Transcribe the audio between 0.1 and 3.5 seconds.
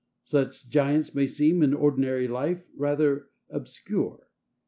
Such giants may seem, in ordinary life, rather